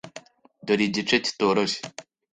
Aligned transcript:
Dore 0.65 0.83
igice 0.87 1.15
kitoroshye. 1.25 1.79